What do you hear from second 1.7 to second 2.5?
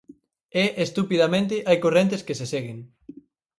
correntes que se